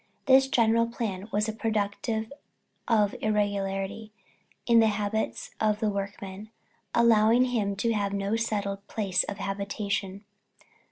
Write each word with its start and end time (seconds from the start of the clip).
This 0.25 0.47
general 0.47 0.87
plan 0.87 1.29
was 1.31 1.47
productive 1.47 2.33
of 2.87 3.13
irregularity 3.21 4.11
in 4.65 4.79
the 4.79 4.87
habits 4.87 5.51
of 5.59 5.79
the 5.79 5.91
workman, 5.91 6.49
allowing 6.95 7.45
him 7.45 7.75
to 7.75 7.93
have 7.93 8.11
no 8.11 8.35
settled 8.35 8.87
place 8.87 9.23
of 9.25 9.37
habitation. 9.37 10.25